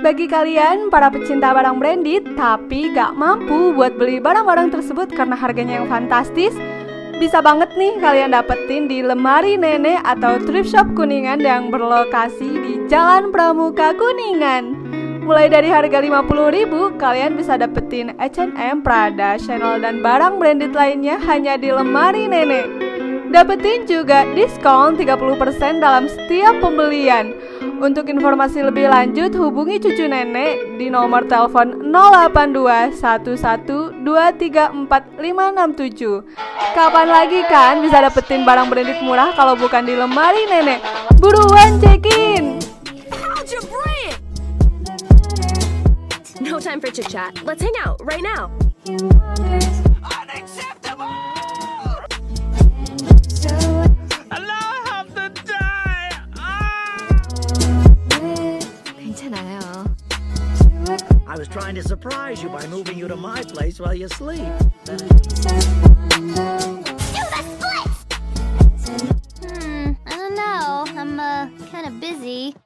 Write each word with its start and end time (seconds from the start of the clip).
bagi 0.00 0.24
kalian 0.24 0.88
para 0.88 1.12
pecinta 1.12 1.52
barang 1.52 1.76
branded 1.76 2.24
tapi 2.32 2.88
gak 2.96 3.12
mampu 3.20 3.76
buat 3.76 4.00
beli 4.00 4.16
barang-barang 4.16 4.72
tersebut 4.72 5.12
karena 5.12 5.36
harganya 5.36 5.84
yang 5.84 5.88
fantastis, 5.92 6.56
bisa 7.20 7.44
banget 7.44 7.68
nih 7.76 8.00
kalian 8.00 8.32
dapetin 8.32 8.88
di 8.88 9.04
lemari 9.04 9.60
nenek 9.60 10.00
atau 10.08 10.40
thrift 10.40 10.72
shop 10.72 10.88
Kuningan 10.96 11.44
yang 11.44 11.68
berlokasi 11.68 12.48
di 12.48 12.72
Jalan 12.88 13.28
Pramuka 13.28 13.92
Kuningan. 13.92 14.88
Mulai 15.20 15.52
dari 15.52 15.68
harga 15.68 16.00
50.000, 16.00 16.96
kalian 16.96 17.36
bisa 17.36 17.60
dapetin 17.60 18.16
H&M, 18.16 18.80
Prada, 18.80 19.36
Chanel 19.36 19.84
dan 19.84 20.00
barang 20.00 20.40
branded 20.40 20.72
lainnya 20.72 21.20
hanya 21.28 21.60
di 21.60 21.68
lemari 21.68 22.24
nenek. 22.24 22.66
Dapetin 23.30 23.84
juga 23.84 24.24
diskon 24.32 24.96
30% 24.96 25.78
dalam 25.78 26.08
setiap 26.08 26.56
pembelian. 26.58 27.30
Untuk 27.80 28.12
informasi 28.12 28.60
lebih 28.60 28.92
lanjut 28.92 29.32
hubungi 29.40 29.80
cucu 29.80 30.04
nenek 30.04 30.76
di 30.76 30.92
nomor 30.92 31.24
telepon 31.24 31.88
082 31.88 33.00
Kapan 36.76 37.06
lagi 37.08 37.40
kan 37.48 37.80
bisa 37.80 38.04
dapetin 38.04 38.44
barang 38.44 38.68
branded 38.68 39.00
murah 39.00 39.32
kalau 39.32 39.56
bukan 39.56 39.88
di 39.88 39.96
lemari 39.96 40.44
nenek? 40.44 40.84
Buruan 41.24 41.80
check-in! 41.80 42.60
No 46.44 46.60
time 46.60 46.84
for 46.84 46.92
chit 46.92 47.08
chat. 47.08 47.32
Let's 47.48 47.64
hang 47.64 47.76
out 47.80 47.96
right 48.04 48.20
now. 48.20 48.52
I 61.30 61.38
was 61.38 61.46
trying 61.46 61.76
to 61.76 61.82
surprise 61.84 62.42
you 62.42 62.48
by 62.48 62.66
moving 62.66 62.98
you 62.98 63.06
to 63.06 63.14
my 63.14 63.40
place 63.44 63.78
while 63.78 63.94
you 63.94 64.08
sleep. 64.08 64.40
Hmm, 69.38 69.92
I 70.06 70.16
don't 70.16 70.34
know. 70.34 70.84
I'm 70.88 71.20
uh 71.20 71.48
kind 71.70 71.86
of 71.86 72.00
busy. 72.00 72.56